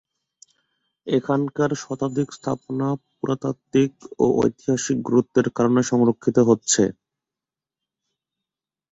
এখানকার 1.07 1.71
শতাধিক 1.81 2.27
স্থাপনা 2.33 2.87
পুরাতাত্ত্বিক 3.11 3.93
ও 4.19 4.35
ঐতিহাসিক 4.39 4.97
গুরুত্বের 5.07 5.47
কারণে 5.57 5.81
সংরক্ষিত 5.91 6.37
হচ্ছে। 6.49 6.83